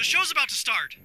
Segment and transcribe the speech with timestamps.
[0.00, 0.96] The show's about to start.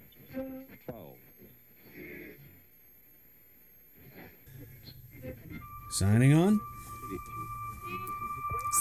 [5.91, 6.61] Signing on?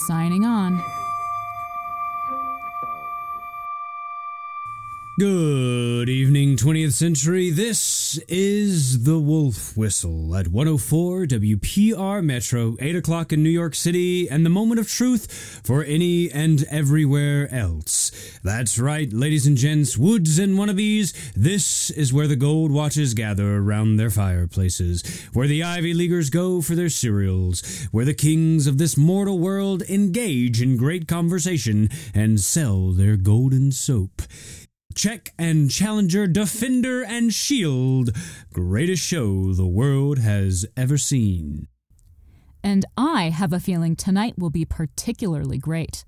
[0.07, 1.04] Signing on.
[5.17, 7.51] Good evening, 20th century.
[7.51, 14.29] This is the Wolf Whistle at 104 WPR Metro, 8 o'clock in New York City,
[14.29, 18.11] and the moment of truth for any and everywhere else.
[18.43, 23.59] That's right, ladies and gents, woods and wannabes, this is where the gold watches gather
[23.59, 28.79] around their fireplaces, where the Ivy Leaguers go for their cereals, where the kings of
[28.79, 34.21] this mortal world engage in great conversation and sell their golden soap.
[34.95, 38.11] Check and Challenger, Defender and Shield.
[38.53, 41.67] Greatest show the world has ever seen.
[42.63, 46.05] And I have a feeling tonight will be particularly great.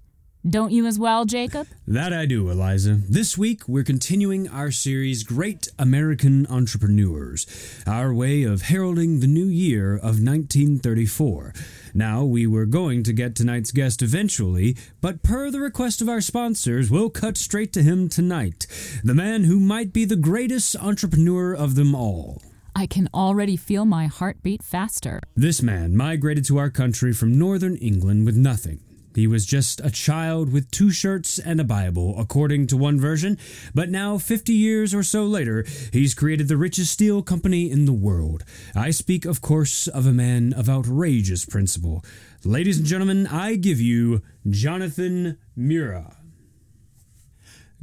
[0.48, 1.66] Don't you as well, Jacob?
[1.88, 3.00] That I do, Eliza.
[3.09, 7.46] This week, we're continuing our series, Great American Entrepreneurs,
[7.84, 11.52] our way of heralding the new year of 1934.
[11.95, 16.21] Now, we were going to get tonight's guest eventually, but per the request of our
[16.21, 18.68] sponsors, we'll cut straight to him tonight.
[19.02, 22.40] The man who might be the greatest entrepreneur of them all.
[22.76, 25.18] I can already feel my heart beat faster.
[25.34, 28.80] This man migrated to our country from northern England with nothing.
[29.16, 33.38] He was just a child with two shirts and a Bible, according to one version,
[33.74, 37.94] but now, 50 years or so later, he's created the richest steel company in the
[37.94, 38.44] world.
[38.74, 42.04] I speak, of course, of a man of outrageous principle.
[42.44, 46.18] Ladies and gentlemen, I give you Jonathan Mura.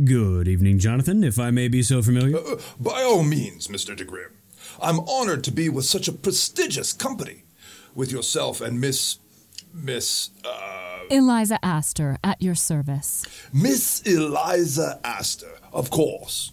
[0.03, 2.37] Good evening, Jonathan, if I may be so familiar.
[2.37, 3.97] Uh, by all means, Mr.
[3.97, 4.33] DeGrim.
[4.79, 7.43] I'm honored to be with such a prestigious company.
[7.95, 9.17] With yourself and Miss.
[9.73, 10.29] Miss.
[10.45, 13.25] Uh, Eliza Astor, at your service.
[13.51, 16.51] Miss Eliza Astor, of course.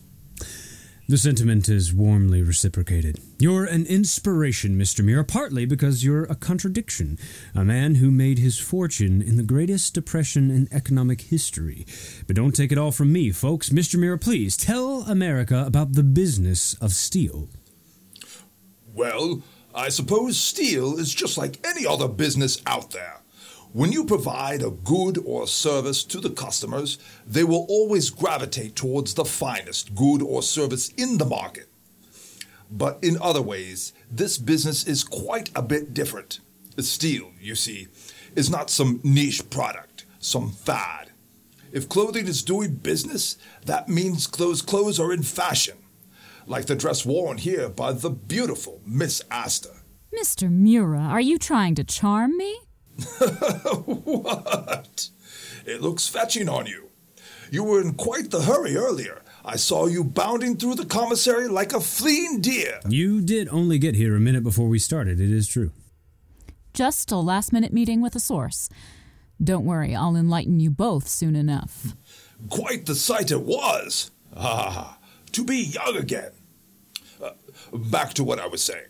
[1.08, 3.18] The sentiment is warmly reciprocated.
[3.40, 5.04] You're an inspiration, Mr.
[5.04, 7.18] Mura, partly because you're a contradiction.
[7.52, 11.84] A man who made his fortune in the greatest depression in economic history.
[12.28, 13.70] But don't take it all from me, folks.
[13.70, 13.98] Mr.
[13.98, 17.48] Mura, please tell America about the business of steel.
[18.94, 19.42] Well,
[19.74, 23.19] I suppose steel is just like any other business out there.
[23.72, 29.14] When you provide a good or service to the customers, they will always gravitate towards
[29.14, 31.68] the finest good or service in the market.
[32.68, 36.40] But in other ways, this business is quite a bit different.
[36.78, 37.86] Steel, you see,
[38.34, 41.10] is not some niche product, some fad.
[41.70, 45.76] If clothing is doing business, that means those clothes are in fashion,
[46.46, 49.82] like the dress worn here by the beautiful Miss Astor.
[50.12, 50.50] Mr.
[50.50, 52.58] Mura, are you trying to charm me?
[53.84, 55.08] what?
[55.66, 56.88] It looks fetching on you.
[57.50, 59.22] You were in quite the hurry earlier.
[59.44, 62.80] I saw you bounding through the commissary like a fleeing deer.
[62.88, 65.72] You did only get here a minute before we started, it is true.
[66.74, 68.68] Just a last minute meeting with a source.
[69.42, 71.96] Don't worry, I'll enlighten you both soon enough.
[72.50, 74.10] Quite the sight it was.
[74.36, 74.98] Ah,
[75.32, 76.30] to be young again.
[77.22, 77.30] Uh,
[77.72, 78.86] back to what I was saying.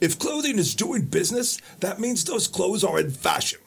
[0.00, 3.60] If clothing is doing business, that means those clothes are in fashion.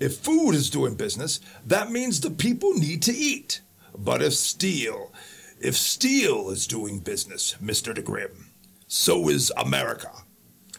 [0.00, 3.60] If food is doing business, that means the people need to eat.
[3.96, 5.12] But if steel,
[5.60, 7.94] if steel is doing business, Mr.
[7.94, 8.46] DeGrim,
[8.86, 10.10] so is America.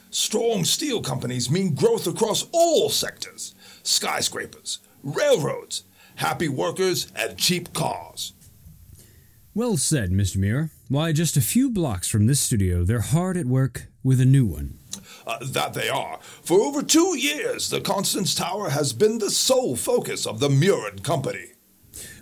[0.09, 5.83] Strong steel companies mean growth across all sectors skyscrapers, railroads,
[6.16, 8.33] happy workers, and cheap cars.
[9.53, 10.37] Well said, Mr.
[10.37, 10.72] Muir.
[10.87, 14.45] Why, just a few blocks from this studio, they're hard at work with a new
[14.45, 14.79] one.
[15.25, 16.19] Uh, that they are.
[16.44, 21.03] For over two years, the Constance Tower has been the sole focus of the Murin
[21.03, 21.54] Company.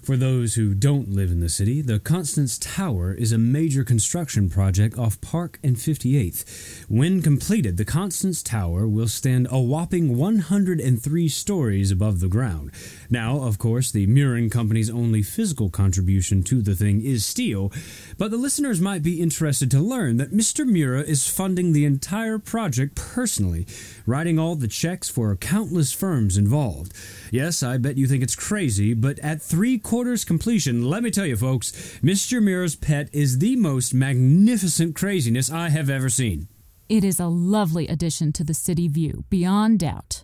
[0.04, 4.50] For those who don't live in the city, the Constance Tower is a major construction
[4.50, 6.90] project off Park and 58th.
[6.90, 12.72] When completed, the Constance Tower will stand a whopping 103 stories above the ground.
[13.10, 17.72] Now, of course, the Murin Company's only physical contribution to the thing is steel,
[18.18, 20.68] but the listeners might be interested to learn that Mr.
[20.68, 23.66] Mura is funding the entire project personally,
[24.06, 26.92] writing all the checks for countless firms involved.
[27.32, 29.93] Yes, I bet you think it's crazy, but at three quarters
[30.26, 32.42] completion, let me tell you, folks, Mr.
[32.42, 36.48] Mura's pet is the most magnificent craziness I have ever seen.
[36.90, 40.24] It is a lovely addition to the city view, beyond doubt.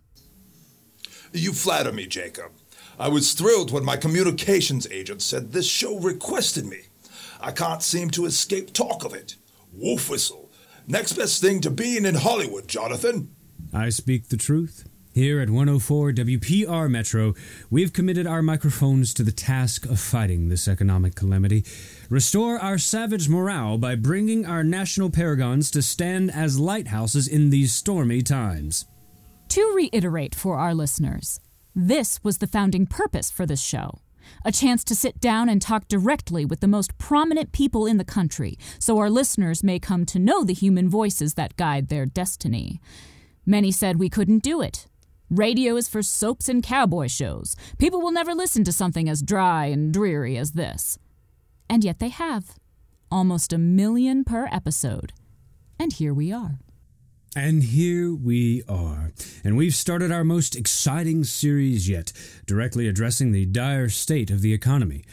[1.33, 2.51] You flatter me, Jacob.
[2.97, 6.79] I was thrilled when my communications agent said this show requested me.
[7.39, 9.35] I can't seem to escape talk of it.
[9.71, 10.49] Wolf whistle.
[10.87, 13.35] Next best thing to being in Hollywood, Jonathan.
[13.71, 14.88] I speak the truth.
[15.13, 17.33] Here at 104 WPR Metro,
[17.71, 21.65] we've committed our microphones to the task of fighting this economic calamity.
[22.09, 27.73] Restore our savage morale by bringing our national paragons to stand as lighthouses in these
[27.73, 28.85] stormy times.
[29.49, 31.39] To reiterate for our listeners,
[31.75, 33.99] this was the founding purpose for this show
[34.45, 38.03] a chance to sit down and talk directly with the most prominent people in the
[38.03, 42.79] country so our listeners may come to know the human voices that guide their destiny.
[43.43, 44.85] Many said we couldn't do it.
[45.29, 47.55] Radio is for soaps and cowboy shows.
[47.77, 50.97] People will never listen to something as dry and dreary as this.
[51.69, 52.55] And yet they have.
[53.11, 55.13] Almost a million per episode.
[55.77, 56.57] And here we are.
[57.35, 59.11] And here we are.
[59.43, 62.11] And we've started our most exciting series yet,
[62.47, 65.03] directly addressing the dire state of the economy.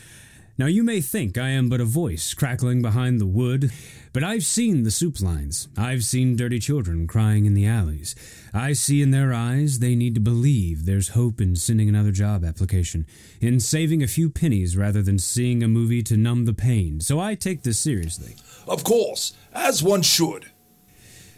[0.58, 3.70] Now, you may think I am but a voice crackling behind the wood,
[4.14, 5.69] but I've seen the soup lines.
[5.76, 8.14] I've seen dirty children crying in the alleys.
[8.55, 12.43] I see in their eyes they need to believe there's hope in sending another job
[12.43, 13.06] application,
[13.38, 17.00] in saving a few pennies rather than seeing a movie to numb the pain.
[17.00, 18.37] So I take this seriously.
[18.67, 20.47] Of course, as one should.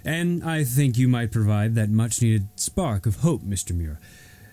[0.05, 3.75] And I think you might provide that much needed spark of hope, Mr.
[3.75, 3.99] Mura.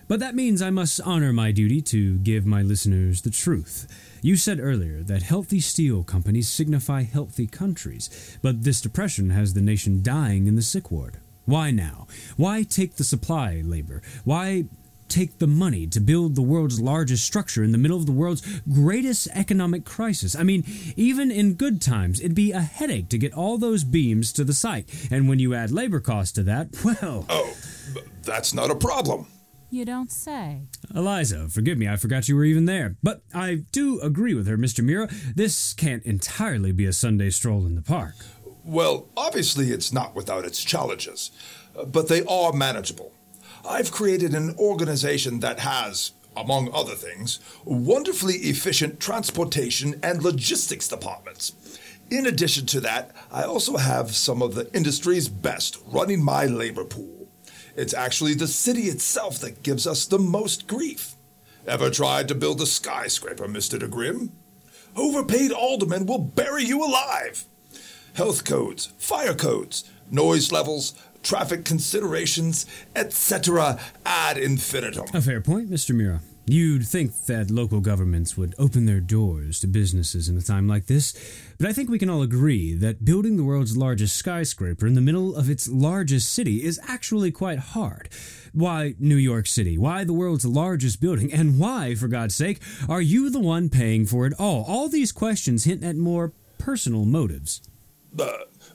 [0.08, 3.86] But that means I must honor my duty to give my listeners the truth.
[4.22, 9.60] You said earlier that healthy steel companies signify healthy countries, but this depression has the
[9.60, 11.18] nation dying in the sick ward.
[11.44, 12.06] Why now?
[12.36, 14.02] Why take the supply labor?
[14.24, 14.66] Why
[15.08, 18.42] take the money to build the world's largest structure in the middle of the world's
[18.72, 20.34] greatest economic crisis.
[20.34, 20.64] I mean,
[20.96, 24.52] even in good times, it'd be a headache to get all those beams to the
[24.52, 24.88] site.
[25.10, 27.24] And when you add labor costs to that, well.
[27.28, 27.54] Oh,
[28.22, 29.26] that's not a problem.
[29.70, 30.62] You don't say.
[30.94, 32.96] Eliza, forgive me, I forgot you were even there.
[33.02, 34.84] But I do agree with her, Mr.
[34.84, 35.08] Mura.
[35.34, 38.14] This can't entirely be a Sunday stroll in the park.
[38.64, 41.30] Well, obviously, it's not without its challenges,
[41.78, 43.12] uh, but they are manageable.
[43.68, 51.52] I've created an organization that has, among other things, wonderfully efficient transportation and logistics departments.
[52.10, 56.84] In addition to that, I also have some of the industry's best running my labor
[56.84, 57.15] pool.
[57.76, 61.14] It's actually the city itself that gives us the most grief.
[61.66, 63.78] Ever tried to build a skyscraper, Mr.
[63.78, 64.30] DeGrim?
[64.96, 67.44] Overpaid aldermen will bury you alive.
[68.14, 72.64] Health codes, fire codes, noise levels, traffic considerations,
[72.94, 73.78] etc.
[74.06, 75.06] ad infinitum.
[75.12, 75.94] A fair point, Mr.
[75.94, 76.20] Mura.
[76.48, 80.86] You'd think that local governments would open their doors to businesses in a time like
[80.86, 81.12] this,
[81.58, 85.00] but I think we can all agree that building the world's largest skyscraper in the
[85.00, 88.08] middle of its largest city is actually quite hard.
[88.52, 89.76] Why New York City?
[89.76, 91.32] Why the world's largest building?
[91.32, 94.64] And why, for God's sake, are you the one paying for it all?
[94.68, 97.60] All these questions hint at more personal motives.
[98.16, 98.24] Uh,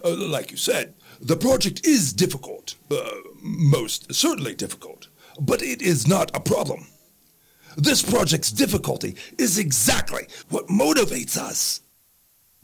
[0.04, 5.08] uh, like you said, the project is difficult, uh, most certainly difficult,
[5.40, 6.88] but it is not a problem.
[7.78, 11.82] This project's difficulty is exactly what motivates us.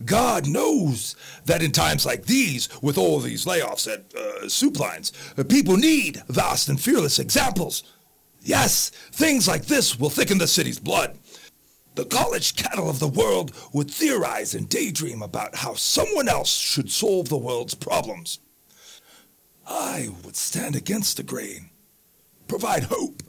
[0.05, 1.15] God knows
[1.45, 5.75] that in times like these, with all these layoffs at uh, soup lines, uh, people
[5.75, 7.83] need vast and fearless examples.
[8.41, 11.17] Yes, things like this will thicken the city's blood.
[11.95, 16.91] The college cattle of the world would theorize and daydream about how someone else should
[16.91, 18.39] solve the world's problems.
[19.65, 21.71] I would stand against the grain,
[22.47, 23.23] provide hope,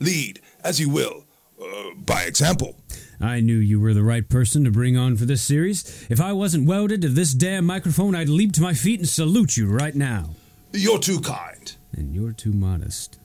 [0.00, 1.24] lead, as you will,
[1.62, 2.76] uh, by example.
[3.20, 6.06] I knew you were the right person to bring on for this series.
[6.08, 9.56] If I wasn't welded to this damn microphone, I'd leap to my feet and salute
[9.56, 10.30] you right now.
[10.72, 11.76] You're too kind.
[11.92, 13.18] And you're too modest.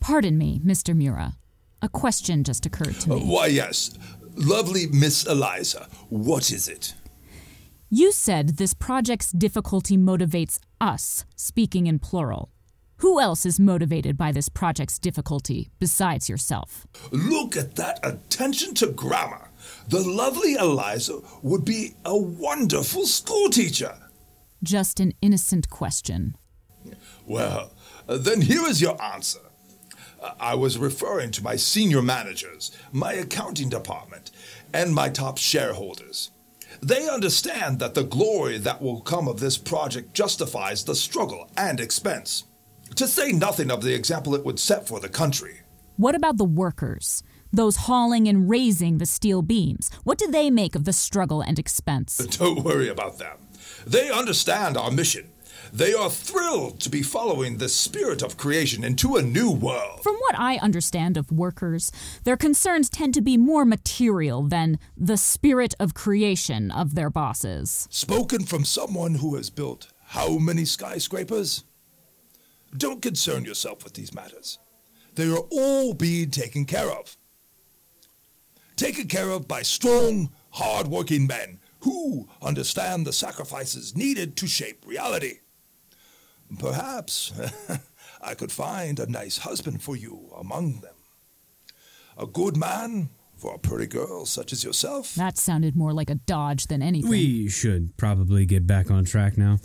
[0.00, 0.96] Pardon me, Mr.
[0.96, 1.34] Mura.
[1.80, 3.16] A question just occurred to me.
[3.16, 3.96] Uh, why, yes.
[4.34, 6.94] Lovely Miss Eliza, what is it?
[7.90, 12.50] You said this project's difficulty motivates us, speaking in plural.
[12.98, 16.84] Who else is motivated by this project's difficulty besides yourself?
[17.12, 19.50] Look at that attention to grammar.
[19.88, 23.96] The lovely Eliza would be a wonderful schoolteacher.
[24.64, 26.36] Just an innocent question.
[27.24, 27.72] Well,
[28.08, 29.40] then here is your answer.
[30.40, 34.32] I was referring to my senior managers, my accounting department,
[34.74, 36.32] and my top shareholders.
[36.82, 41.78] They understand that the glory that will come of this project justifies the struggle and
[41.78, 42.44] expense,
[42.96, 45.60] to say nothing of the example it would set for the country.
[45.96, 47.22] What about the workers?
[47.52, 49.90] Those hauling and raising the steel beams.
[50.04, 52.16] What do they make of the struggle and expense?
[52.38, 53.38] Don't worry about them.
[53.86, 55.30] They understand our mission
[55.72, 60.02] they are thrilled to be following the spirit of creation into a new world.
[60.02, 61.92] From what I understand of workers,
[62.24, 67.86] their concerns tend to be more material than the spirit of creation of their bosses.
[67.90, 71.64] Spoken from someone who has built how many skyscrapers?
[72.76, 74.58] Don't concern yourself with these matters.
[75.14, 77.16] They are all being taken care of.
[78.76, 85.38] Taken care of by strong, hard-working men who understand the sacrifices needed to shape reality.
[86.58, 87.32] Perhaps
[88.22, 90.94] I could find a nice husband for you among them.
[92.16, 95.14] A good man for a pretty girl such as yourself.
[95.14, 97.10] That sounded more like a dodge than anything.
[97.10, 99.58] We should probably get back on track now.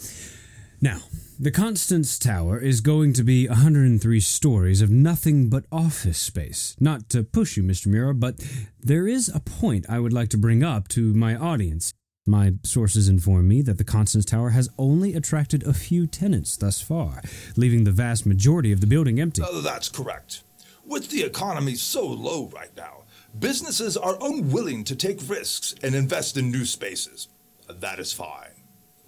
[0.84, 1.00] Now,
[1.40, 6.76] the Constance Tower is going to be 103 stories of nothing but office space.
[6.78, 7.88] Not to push you, Mr.
[7.88, 8.46] Mura, but
[8.82, 11.94] there is a point I would like to bring up to my audience.
[12.28, 16.82] My sources inform me that the Constance Tower has only attracted a few tenants thus
[16.82, 17.22] far,
[17.56, 19.42] leaving the vast majority of the building empty.
[19.42, 20.44] Uh, that's correct.
[20.86, 23.04] With the economy so low right now,
[23.40, 27.30] businesses are unwilling to take risks and invest in new spaces.
[27.70, 28.52] That is fine.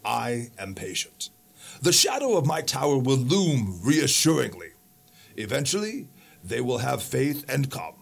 [0.06, 1.32] I am patient.
[1.82, 4.70] The shadow of my tower will loom reassuringly.
[5.38, 6.08] Eventually,
[6.44, 7.96] they will have faith and come.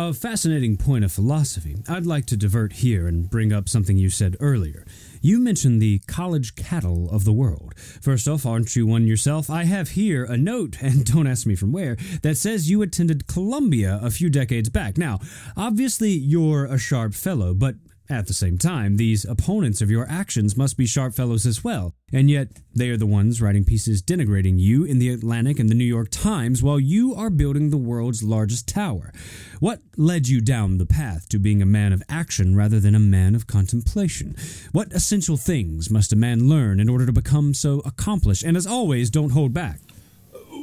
[0.00, 1.76] A fascinating point of philosophy.
[1.88, 4.86] I'd like to divert here and bring up something you said earlier.
[5.20, 7.74] You mentioned the college cattle of the world.
[7.76, 9.50] First off, aren't you one yourself?
[9.50, 13.26] I have here a note, and don't ask me from where, that says you attended
[13.26, 14.96] Columbia a few decades back.
[14.96, 15.18] Now,
[15.56, 17.74] obviously, you're a sharp fellow, but
[18.10, 21.92] at the same time, these opponents of your actions must be sharp fellows as well,
[22.10, 25.74] and yet they are the ones writing pieces denigrating you in the Atlantic and the
[25.74, 29.12] New York Times while you are building the world's largest tower.
[29.60, 33.00] What led you down the path to being a man of action rather than a
[33.00, 34.34] man of contemplation?
[34.72, 38.42] What essential things must a man learn in order to become so accomplished?
[38.42, 39.80] And as always, don't hold back.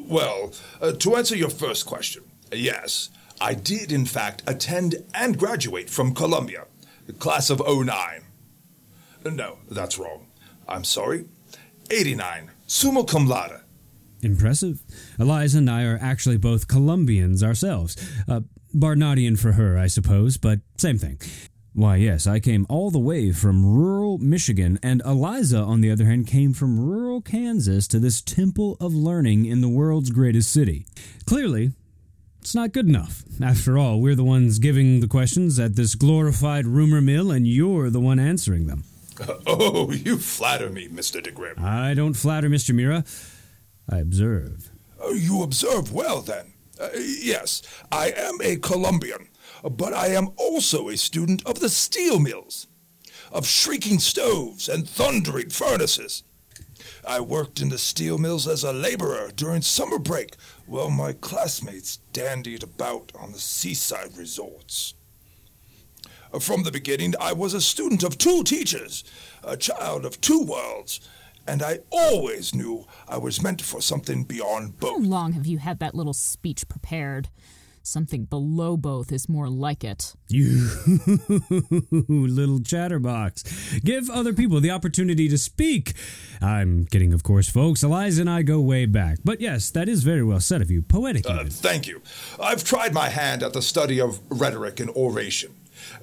[0.08, 3.10] Well, uh, to answer your first question, yes,
[3.40, 6.66] I did in fact attend and graduate from Columbia
[7.14, 8.24] class of 09.
[9.26, 10.28] No, that's wrong.
[10.68, 11.26] I'm sorry.
[11.92, 13.62] 89, summa cum laude.
[14.22, 14.82] Impressive.
[15.20, 17.96] Eliza and I are actually both Columbians ourselves.
[18.28, 18.42] Uh,
[18.74, 21.20] Barnardian for her, I suppose, but same thing.
[21.74, 26.06] Why, yes, I came all the way from rural Michigan, and Eliza, on the other
[26.06, 30.86] hand, came from rural Kansas to this temple of learning in the world's greatest city.
[31.26, 31.74] Clearly,
[32.46, 33.24] it's not good enough.
[33.42, 37.90] After all, we're the ones giving the questions at this glorified rumor mill, and you're
[37.90, 38.84] the one answering them.
[39.48, 41.24] Oh, you flatter me, Mr.
[41.24, 41.56] de Grim.
[41.58, 42.76] I don't flatter, Mr.
[42.76, 43.04] Mura.
[43.90, 44.70] I observe.
[45.04, 46.54] Uh, you observe well, then.
[46.80, 49.30] Uh, yes, I am a Columbian,
[49.64, 52.68] but I am also a student of the steel mills,
[53.32, 56.24] of shrieking stoves and thundering furnaces.
[57.08, 60.36] I worked in the steel mills as a laborer during summer break
[60.66, 64.96] while my classmates dandied about on the seaside resorts.
[66.34, 69.04] Uh, from the beginning, I was a student of two teachers,
[69.44, 71.00] a child of two worlds,
[71.48, 75.04] and I always knew I was meant for something beyond both.
[75.04, 77.30] How long have you had that little speech prepared?
[77.88, 80.16] Something below both is more like it.
[80.28, 80.70] You
[82.10, 83.44] little chatterbox.
[83.82, 85.94] Give other people the opportunity to speak.
[86.42, 87.84] I'm kidding, of course, folks.
[87.84, 89.20] Eliza and I go way back.
[89.24, 90.82] But yes, that is very well said of you.
[90.82, 91.30] Poetic.
[91.30, 92.02] Uh, thank you.
[92.40, 95.54] I've tried my hand at the study of rhetoric and oration.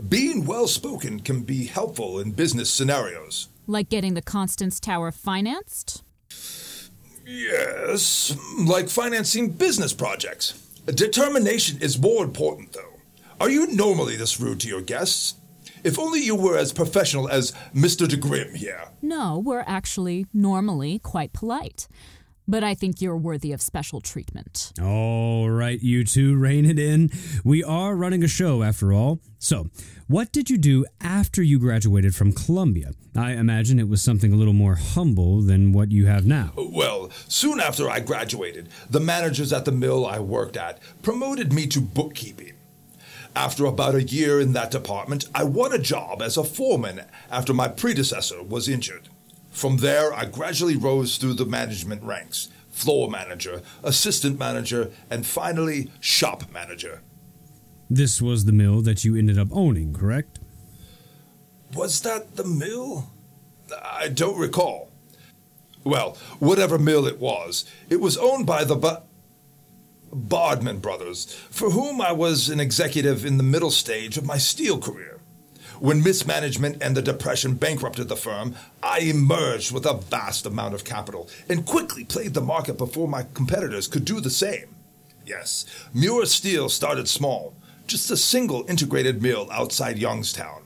[0.08, 3.48] Being well spoken can be helpful in business scenarios.
[3.66, 6.04] Like getting the Constance Tower financed?
[7.26, 10.54] Yes, like financing business projects.
[10.86, 12.94] Determination is more important, though.
[13.40, 15.34] Are you normally this rude to your guests?
[15.84, 18.08] If only you were as professional as Mr.
[18.08, 18.88] de Grim here.
[19.00, 21.86] No, we're actually normally quite polite.
[22.49, 24.72] But I think you're worthy of special treatment.
[24.82, 27.11] All right, you two, rein it in.
[27.44, 29.20] We are running a show after all.
[29.38, 29.68] So,
[30.08, 32.92] what did you do after you graduated from Columbia?
[33.16, 36.52] I imagine it was something a little more humble than what you have now.
[36.56, 41.66] Well, soon after I graduated, the managers at the mill I worked at promoted me
[41.68, 42.54] to bookkeeping.
[43.34, 47.54] After about a year in that department, I won a job as a foreman after
[47.54, 49.08] my predecessor was injured.
[49.52, 55.90] From there, I gradually rose through the management ranks floor manager, assistant manager, and finally,
[56.00, 57.02] shop manager.
[57.90, 60.40] This was the mill that you ended up owning, correct?
[61.75, 63.11] Was that the mill?
[63.82, 64.90] I don't recall.
[65.85, 69.02] Well, whatever mill it was, it was owned by the ba-
[70.11, 74.78] Bardman brothers, for whom I was an executive in the middle stage of my steel
[74.78, 75.12] career.
[75.82, 80.84] When mismanagement and the Depression bankrupted the firm, I emerged with a vast amount of
[80.84, 84.76] capital and quickly played the market before my competitors could do the same.
[85.26, 87.56] Yes, Muir Steel started small,
[87.88, 90.62] just a single integrated mill outside Youngstown.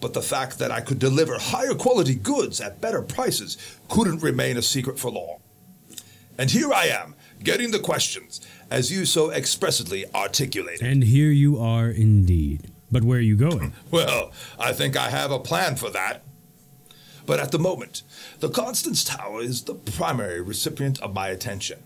[0.00, 3.58] But the fact that I could deliver higher quality goods at better prices
[3.90, 5.40] couldn't remain a secret for long.
[6.38, 8.40] And here I am, getting the questions,
[8.70, 10.86] as you so expressively articulated.
[10.86, 12.70] And here you are indeed.
[12.90, 13.72] But where are you going?
[13.90, 16.22] Well, I think I have a plan for that.
[17.26, 18.02] But at the moment,
[18.40, 21.78] the Constance Tower is the primary recipient of my attention.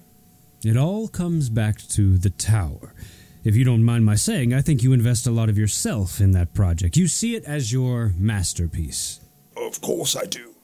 [0.64, 2.92] It all comes back to the tower.
[3.44, 6.32] If you don't mind my saying, I think you invest a lot of yourself in
[6.32, 6.96] that project.
[6.96, 9.20] You see it as your masterpiece.
[9.56, 10.54] Of course I do.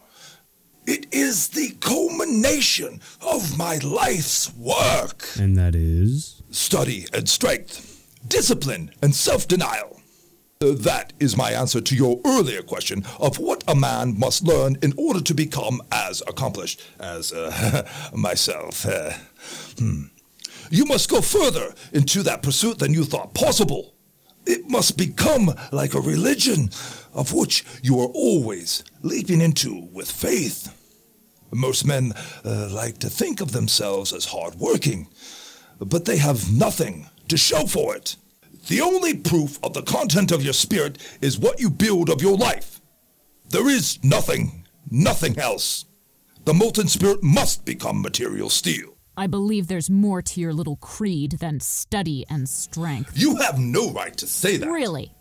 [0.87, 5.27] It is the culmination of my life's work.
[5.39, 6.43] And that is?
[6.51, 9.94] Study and strength, discipline and self denial.
[10.73, 14.93] That is my answer to your earlier question of what a man must learn in
[14.97, 18.87] order to become as accomplished as uh, myself.
[18.87, 19.13] Uh,
[19.79, 20.03] hmm.
[20.71, 23.95] You must go further into that pursuit than you thought possible.
[24.47, 26.71] It must become like a religion
[27.13, 30.75] of which you are always leaping into with faith.
[31.53, 32.13] Most men
[32.45, 35.09] uh, like to think of themselves as hardworking,
[35.79, 38.17] but they have nothing to show for it.
[38.69, 42.37] The only proof of the content of your spirit is what you build of your
[42.37, 42.81] life.
[43.51, 45.85] There is nothing, nothing else.
[46.47, 48.97] The molten spirit must become material steel.
[49.19, 53.13] I believe there's more to your little creed than study and strength.
[53.15, 54.69] You have no right to say that.
[54.69, 55.13] Really?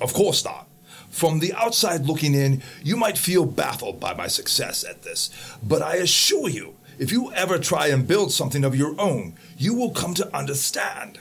[0.00, 0.68] Of course not.
[1.08, 5.30] From the outside looking in, you might feel baffled by my success at this,
[5.62, 9.74] but I assure you, if you ever try and build something of your own, you
[9.74, 11.20] will come to understand.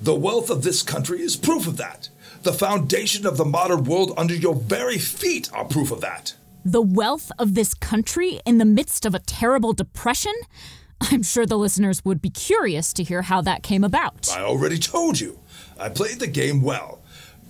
[0.00, 2.08] The wealth of this country is proof of that.
[2.42, 6.34] The foundation of the modern world under your very feet are proof of that.
[6.64, 10.34] The wealth of this country in the midst of a terrible depression?
[11.00, 14.28] I'm sure the listeners would be curious to hear how that came about.
[14.36, 15.40] I already told you.
[15.78, 17.00] I played the game well.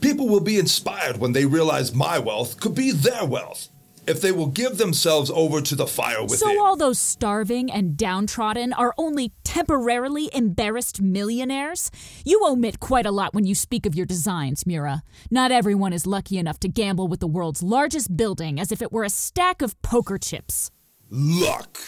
[0.01, 3.69] People will be inspired when they realize my wealth could be their wealth
[4.09, 6.39] if they will give themselves over to the fire within.
[6.39, 11.91] So all those starving and downtrodden are only temporarily embarrassed millionaires?
[12.25, 15.03] You omit quite a lot when you speak of your designs, Mura.
[15.31, 18.93] Not everyone is lucky enough to gamble with the world's largest building as if it
[18.93, 20.71] were a stack of poker chips.
[21.11, 21.79] Luck.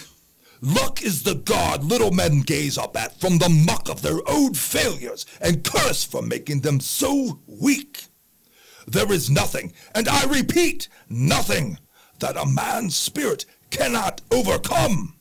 [0.60, 4.52] Luck is the god little men gaze up at from the muck of their own
[4.52, 8.04] failures and curse for making them so weak.
[8.86, 11.78] There is nothing, and I repeat, nothing,
[12.20, 15.16] that a man's spirit cannot overcome.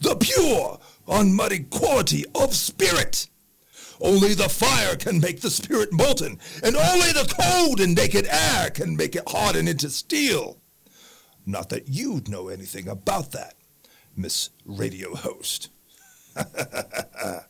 [0.00, 0.78] The pure,
[1.08, 3.28] unmuddied quality of spirit.
[4.00, 8.70] Only the fire can make the spirit molten, and only the cold and naked air
[8.70, 10.58] can make it harden into steel.
[11.46, 13.54] Not that you'd know anything about that.
[14.16, 15.70] Miss Radio Host.
[16.34, 17.44] the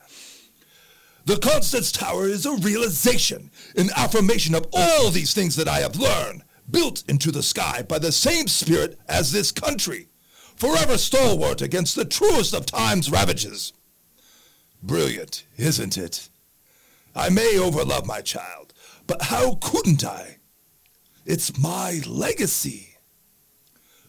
[1.40, 6.42] Constance Tower is a realization, an affirmation of all these things that I have learned,
[6.72, 10.08] built into the sky by the same spirit as this country,
[10.56, 13.72] forever stalwart against the truest of time's ravages.
[14.82, 16.28] Brilliant, isn't it?
[17.14, 18.72] I may overlove my child,
[19.06, 20.38] but how couldn't I?
[21.24, 22.96] It's my legacy.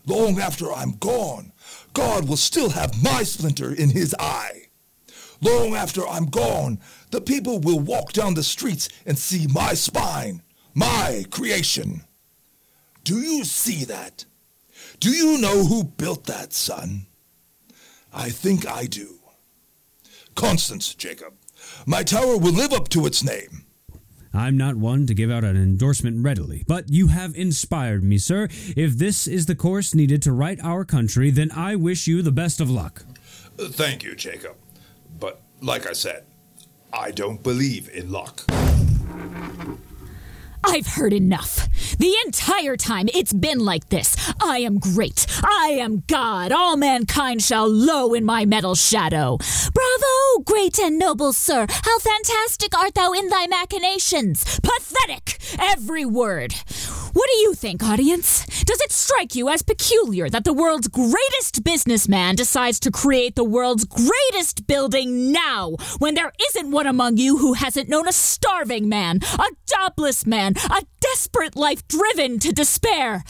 [0.05, 1.51] Long after I'm gone,
[1.93, 4.63] God will still have my splinter in his eye.
[5.41, 6.79] Long after I'm gone,
[7.11, 10.41] the people will walk down the streets and see my spine,
[10.73, 12.03] my creation.
[13.03, 14.25] Do you see that?
[14.99, 17.07] Do you know who built that, son?
[18.13, 19.15] I think I do.
[20.35, 21.33] Constance, Jacob.
[21.85, 23.65] My tower will live up to its name.
[24.33, 28.47] I'm not one to give out an endorsement readily, but you have inspired me, sir.
[28.75, 32.31] If this is the course needed to right our country, then I wish you the
[32.31, 33.05] best of luck.
[33.57, 34.55] Thank you, Jacob.
[35.19, 36.23] But like I said,
[36.91, 38.43] I don't believe in luck.
[40.63, 41.67] I've heard enough.
[41.97, 44.15] The entire time it's been like this.
[44.41, 45.25] I am great.
[45.43, 46.51] I am God.
[46.51, 49.37] All mankind shall low in my metal shadow.
[49.73, 51.65] Bravo, great and noble sir.
[51.69, 54.59] How fantastic art thou in thy machinations.
[54.61, 56.55] Pathetic, every word.
[57.13, 58.43] What do you think, audience?
[58.63, 63.43] Does it strike you as peculiar that the world's greatest businessman decides to create the
[63.43, 68.89] world's greatest building now, when there isn't one among you who hasn't known a starving
[68.89, 73.23] man, a jobless man, a desperate life driven to despair?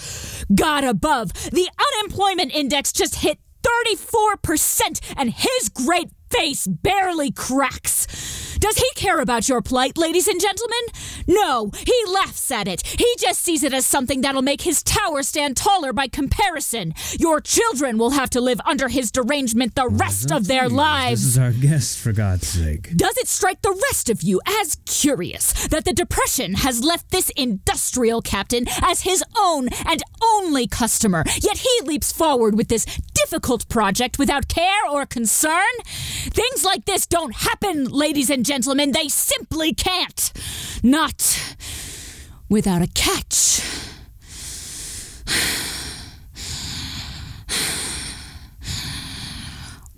[0.56, 1.70] God above, the
[2.00, 3.38] unemployment index just hit
[3.86, 8.43] 34%, and his great face barely cracks.
[8.60, 10.80] Does he care about your plight, ladies and gentlemen?
[11.28, 12.86] No, he laughs at it.
[12.86, 16.94] He just sees it as something that'll make his tower stand taller by comparison.
[17.20, 21.22] Your children will have to live under his derangement the rest of their lives.
[21.24, 22.96] This is our guest, for God's sake.
[22.96, 27.30] Does it strike the rest of you as curious that the Depression has left this
[27.36, 33.68] industrial captain as his own and only customer, yet he leaps forward with this difficult
[33.70, 35.64] project without care or concern?
[35.86, 38.92] Things like this don't happen, ladies and gentlemen.
[38.92, 40.32] They simply can't.
[40.84, 41.56] Not
[42.50, 43.62] without a catch.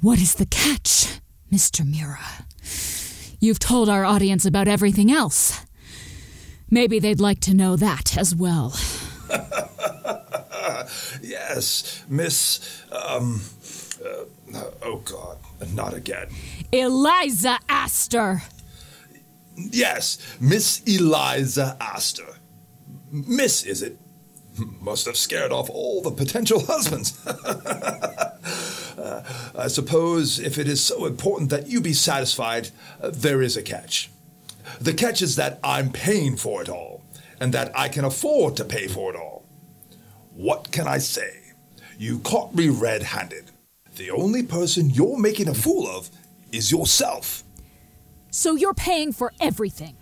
[0.01, 1.19] What is the catch,
[1.51, 1.83] Mr.
[1.83, 2.45] Mura?
[3.39, 5.65] You've told our audience about everything else.
[6.69, 8.73] Maybe they'd like to know that as well.
[11.21, 12.83] yes, Miss.
[12.91, 13.41] Um.
[14.03, 15.37] Uh, oh, God.
[15.73, 16.27] Not again.
[16.71, 18.43] Eliza Astor.
[19.55, 22.35] Yes, Miss Eliza Astor.
[23.11, 23.97] Miss, is it?
[24.81, 27.25] Must have scared off all the potential husbands.
[27.27, 29.23] uh,
[29.57, 32.69] I suppose if it is so important that you be satisfied,
[33.01, 34.09] uh, there is a catch.
[34.79, 37.03] The catch is that I'm paying for it all,
[37.39, 39.45] and that I can afford to pay for it all.
[40.33, 41.53] What can I say?
[41.97, 43.51] You caught me red handed.
[43.95, 46.09] The only person you're making a fool of
[46.51, 47.43] is yourself.
[48.29, 49.95] So you're paying for everything.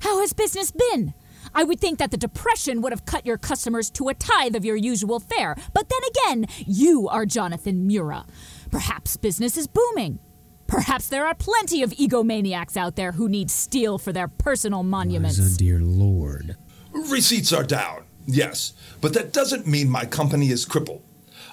[0.00, 1.14] How has business been?
[1.54, 4.64] I would think that the Depression would have cut your customers to a tithe of
[4.64, 5.56] your usual fare.
[5.72, 8.26] But then again, you are Jonathan Mura.
[8.70, 10.18] Perhaps business is booming.
[10.66, 15.38] Perhaps there are plenty of egomaniacs out there who need steel for their personal monuments.
[15.38, 16.56] Eliza, dear Lord.
[16.92, 21.02] Receipts are down, yes, but that doesn't mean my company is crippled.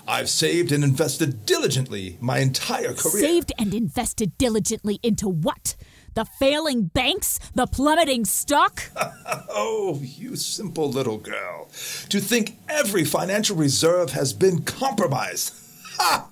[0.08, 3.22] I've saved and invested diligently my entire career.
[3.24, 5.76] Saved and invested diligently into what?
[6.14, 7.40] The failing banks?
[7.54, 8.84] The plummeting stock?
[9.50, 11.68] oh, you simple little girl.
[12.10, 15.54] To think every financial reserve has been compromised.
[16.00, 16.28] Ha!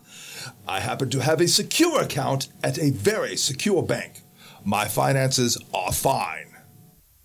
[0.67, 4.21] I happen to have a secure account at a very secure bank.
[4.63, 6.54] My finances are fine.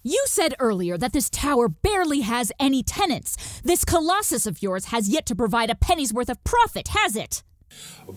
[0.02, 3.60] You said earlier that this tower barely has any tenants.
[3.62, 7.42] This colossus of yours has yet to provide a penny's worth of profit, has it?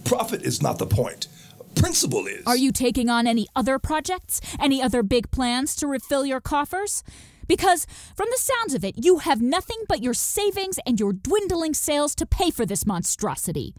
[0.05, 1.27] Profit is not the point.
[1.75, 2.45] Principle is.
[2.45, 4.39] Are you taking on any other projects?
[4.59, 7.03] Any other big plans to refill your coffers?
[7.47, 11.73] Because, from the sounds of it, you have nothing but your savings and your dwindling
[11.73, 13.75] sales to pay for this monstrosity.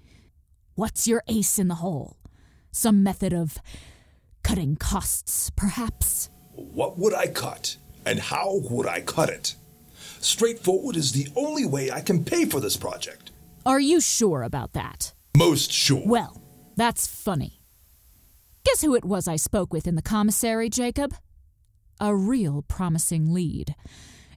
[0.75, 2.19] What's your ace in the hole?
[2.71, 3.57] Some method of
[4.43, 6.29] cutting costs, perhaps?
[6.53, 7.79] What would I cut?
[8.07, 9.55] And how would I cut it?
[10.21, 13.31] Straightforward is the only way I can pay for this project.
[13.67, 15.13] Are you sure about that?
[15.37, 16.03] Most sure.
[16.05, 16.41] Well,
[16.77, 17.61] that's funny.
[18.65, 21.15] Guess who it was I spoke with in the commissary, Jacob?
[22.01, 23.75] A real promising lead.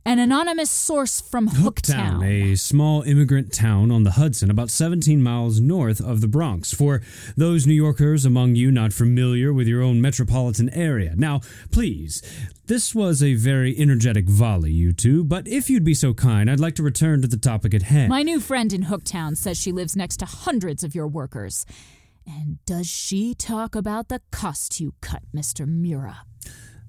[0.05, 2.23] An anonymous source from Hooktown.
[2.25, 6.73] a small immigrant town on the Hudson, about 17 miles north of the Bronx.
[6.73, 7.01] For
[7.36, 11.13] those New Yorkers among you not familiar with your own metropolitan area.
[11.17, 12.21] Now, please,
[12.67, 16.60] this was a very energetic volley, you two, but if you'd be so kind, I'd
[16.60, 18.10] like to return to the topic at hand.
[18.10, 21.65] My new friend in Hooktown says she lives next to hundreds of your workers.
[22.25, 25.67] And does she talk about the cost you cut, Mr.
[25.67, 26.23] Mura?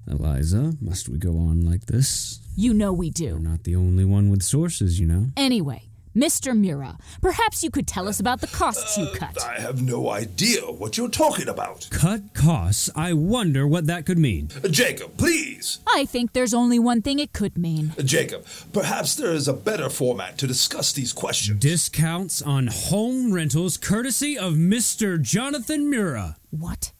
[0.09, 2.39] Eliza, must we go on like this?
[2.55, 3.25] You know we do.
[3.25, 5.27] You're not the only one with sources, you know.
[5.37, 5.83] Anyway,
[6.15, 6.57] Mr.
[6.57, 9.37] Mura, perhaps you could tell us about the costs you cut.
[9.41, 11.87] Uh, I have no idea what you're talking about.
[11.91, 12.89] Cut costs?
[12.95, 14.49] I wonder what that could mean.
[14.71, 15.79] Jacob, please.
[15.87, 17.93] I think there's only one thing it could mean.
[18.03, 21.59] Jacob, perhaps there is a better format to discuss these questions.
[21.59, 25.21] Discounts on home rentals courtesy of Mr.
[25.21, 26.37] Jonathan Mura.
[26.49, 26.91] What?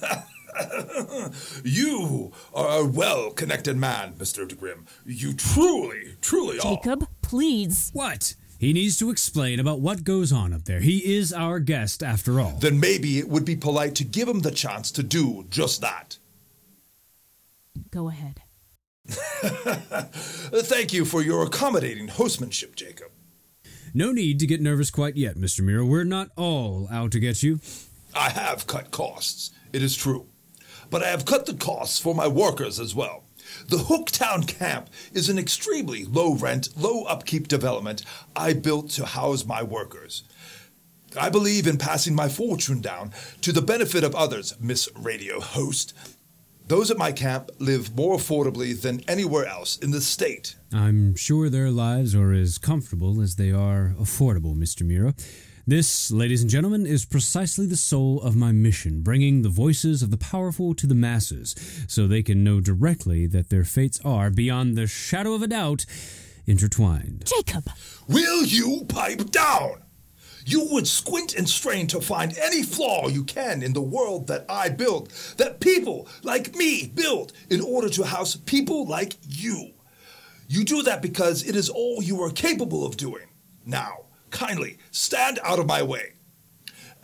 [1.64, 4.46] You are a well connected man, Mr.
[4.46, 4.86] De DeGrim.
[5.06, 6.76] You truly, truly are.
[6.76, 7.90] Jacob, please.
[7.92, 8.34] What?
[8.58, 10.80] He needs to explain about what goes on up there.
[10.80, 12.56] He is our guest, after all.
[12.60, 16.18] Then maybe it would be polite to give him the chance to do just that.
[17.90, 18.40] Go ahead.
[19.06, 23.10] Thank you for your accommodating hostmanship, Jacob.
[23.92, 25.60] No need to get nervous quite yet, Mr.
[25.60, 25.84] Mura.
[25.84, 27.60] We're not all out to get you.
[28.14, 30.26] I have cut costs, it is true.
[30.94, 33.24] But I have cut the costs for my workers as well.
[33.66, 38.04] The Hooktown camp is an extremely low rent, low upkeep development
[38.36, 40.22] I built to house my workers.
[41.20, 45.94] I believe in passing my fortune down to the benefit of others, Miss Radio Host.
[46.68, 50.54] Those at my camp live more affordably than anywhere else in the state.
[50.72, 54.86] I'm sure their lives are as comfortable as they are affordable, Mr.
[54.86, 55.16] Mura.
[55.66, 60.10] This, ladies and gentlemen, is precisely the soul of my mission, bringing the voices of
[60.10, 61.54] the powerful to the masses
[61.88, 65.86] so they can know directly that their fates are, beyond the shadow of a doubt,
[66.46, 67.24] intertwined.
[67.24, 67.70] Jacob!
[68.06, 69.84] Will you pipe down?
[70.44, 74.44] You would squint and strain to find any flaw you can in the world that
[74.50, 79.70] I built, that people like me build in order to house people like you.
[80.46, 83.28] You do that because it is all you are capable of doing.
[83.64, 84.03] Now,
[84.34, 86.12] kindly stand out of my way.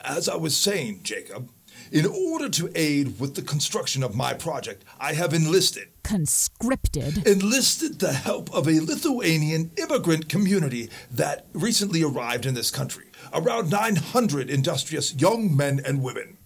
[0.01, 1.49] As I was saying, Jacob,
[1.93, 7.27] in order to aid with the construction of my project, I have enlisted Conscripted.
[7.27, 13.07] enlisted the help of a Lithuanian immigrant community that recently arrived in this country.
[13.33, 16.39] Around 900 industrious young men and women.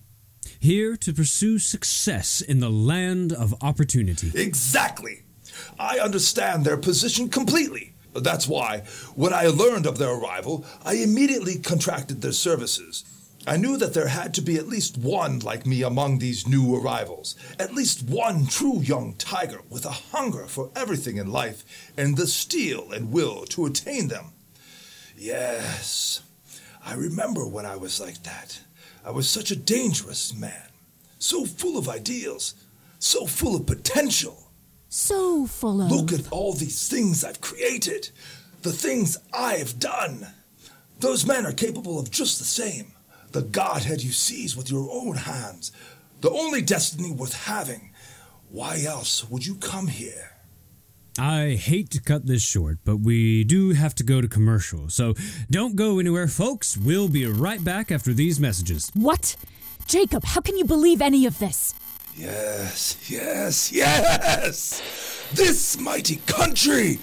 [0.61, 4.33] Here to pursue success in the land of opportunity.
[4.35, 5.23] Exactly.
[5.79, 7.94] I understand their position completely.
[8.15, 13.05] That's why, when I learned of their arrival, I immediately contracted their services.
[13.47, 16.75] I knew that there had to be at least one like me among these new
[16.75, 21.63] arrivals, at least one true young tiger with a hunger for everything in life
[21.97, 24.33] and the steel and will to attain them.
[25.17, 26.23] Yes,
[26.85, 28.61] I remember when I was like that.
[29.05, 30.69] I was such a dangerous man,
[31.19, 32.55] so full of ideals,
[32.99, 34.44] so full of potential.
[34.97, 35.91] So full of.
[35.91, 38.11] Look at all these things I've created,
[38.63, 40.29] the things I've done.
[41.01, 42.93] Those men are capable of just the same.
[43.33, 45.73] The Godhead you seize with your own hands,
[46.21, 47.91] the only destiny worth having.
[48.51, 50.31] Why else would you come here?
[51.19, 55.15] I hate to cut this short, but we do have to go to commercial, so
[55.51, 56.77] don't go anywhere, folks.
[56.77, 58.93] We'll be right back after these messages.
[58.95, 59.35] What?
[59.89, 61.75] Jacob, how can you believe any of this?
[62.17, 65.29] Yes, yes, yes!
[65.33, 67.01] This mighty country!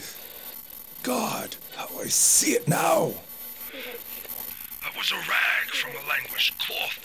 [1.03, 3.13] God, how I see it now!
[4.81, 6.97] I was a rag from a languished cloth,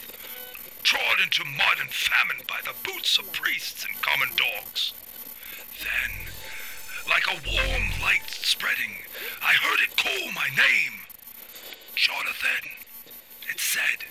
[0.84, 4.92] trod into mud and famine by the boots of priests and common dogs.
[5.82, 6.28] Then,
[7.08, 9.02] like a warm light spreading,
[9.42, 11.00] I heard it call my name.
[11.96, 12.70] Jonathan,
[13.50, 14.06] it said,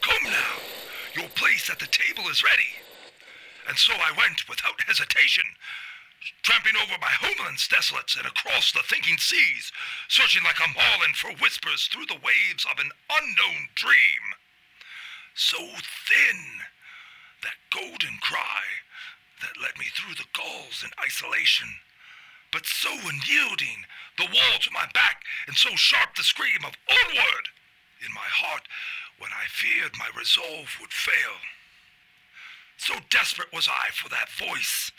[0.00, 0.58] Come now,
[1.14, 2.87] your place at the table is ready.
[3.68, 5.44] And so I went without hesitation,
[6.42, 9.70] tramping over my homelands desolates and across the thinking seas,
[10.08, 14.24] searching like a marlin for whispers through the waves of an unknown dream.
[15.34, 15.58] So
[16.08, 16.64] thin,
[17.44, 18.64] that golden cry
[19.42, 21.68] that led me through the gulls in isolation,
[22.50, 23.84] but so unyielding,
[24.16, 27.52] the wall to my back, and so sharp the scream of onward
[28.00, 28.66] in my heart
[29.18, 31.36] when I feared my resolve would fail.
[32.78, 34.90] So desperate was I for that voice.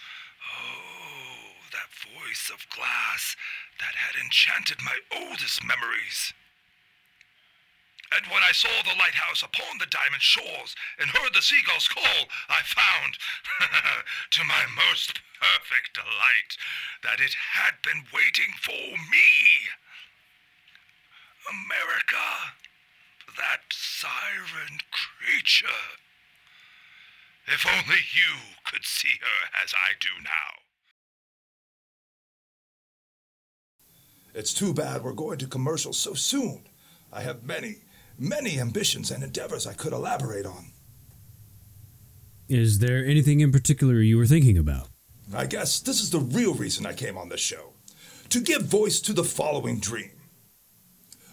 [0.45, 3.35] Oh, that voice of glass
[3.79, 6.33] that had enchanted my oldest memories.
[8.11, 12.27] And when I saw the lighthouse upon the diamond shores and heard the seagulls call,
[12.49, 13.17] I found,
[14.31, 16.57] to my most perfect delight,
[17.03, 19.69] that it had been waiting for me.
[21.47, 22.57] America,
[23.37, 25.85] that siren creature.
[27.51, 30.29] If only you could see her as I do now.
[34.35, 36.67] It's too bad we're going to commercial so soon.
[37.11, 37.77] I have many,
[38.19, 40.73] many ambitions and endeavors I could elaborate on.
[42.47, 44.89] Is there anything in particular you were thinking about?
[45.33, 47.73] I guess this is the real reason I came on this show
[48.29, 50.11] to give voice to the following dream.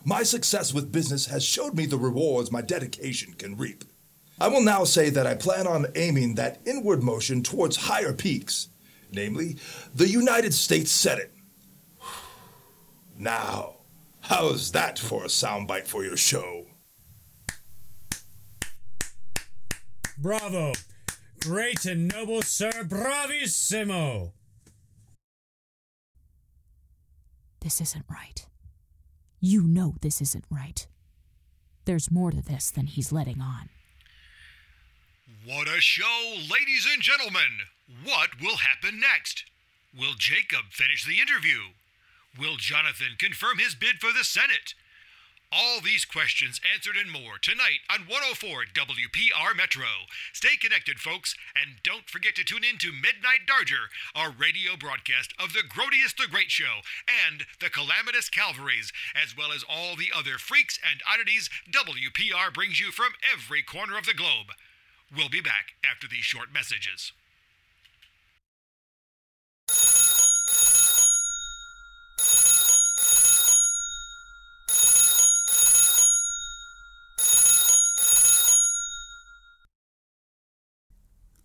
[0.02, 3.84] My success with business has showed me the rewards my dedication can reap.
[4.38, 8.68] I will now say that I plan on aiming that inward motion towards higher peaks,
[9.10, 9.56] namely
[9.94, 11.32] the United States Senate.
[13.18, 13.76] Now,
[14.20, 16.66] how's that for a soundbite for your show?
[20.18, 20.72] Bravo!
[21.40, 24.32] Great and noble sir, bravissimo!
[27.60, 28.46] This isn't right.
[29.40, 30.86] You know this isn't right.
[31.84, 33.70] There's more to this than he's letting on.
[35.46, 37.70] What a show, ladies and gentlemen!
[38.02, 39.44] What will happen next?
[39.96, 41.70] Will Jacob finish the interview?
[42.36, 44.74] Will Jonathan confirm his bid for the Senate?
[45.52, 50.10] All these questions answered and more tonight on 104 WPR Metro.
[50.32, 55.32] Stay connected, folks, and don't forget to tune in to Midnight Darger, our radio broadcast
[55.38, 60.10] of the Grodius the Great Show and the Calamitous Calvaries, as well as all the
[60.10, 64.50] other freaks and oddities WPR brings you from every corner of the globe.
[65.14, 67.12] We'll be back after these short messages.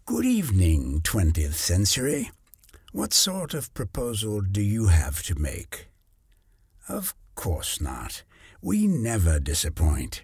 [0.06, 2.32] Good evening, 20th century.
[2.92, 5.88] What sort of proposal do you have to make?
[6.90, 8.24] Of course not.
[8.62, 10.24] We never disappoint.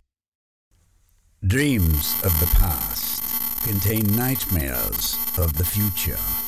[1.46, 3.27] Dreams of the past
[3.68, 6.47] contain nightmares of the future.